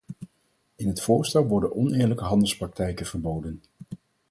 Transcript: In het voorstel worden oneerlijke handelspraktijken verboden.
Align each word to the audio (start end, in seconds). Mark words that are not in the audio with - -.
In 0.75 0.87
het 0.87 1.01
voorstel 1.01 1.47
worden 1.47 1.75
oneerlijke 1.75 2.23
handelspraktijken 2.23 3.05
verboden. 3.05 3.63